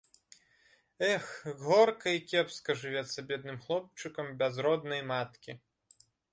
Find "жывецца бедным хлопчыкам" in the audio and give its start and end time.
2.85-4.27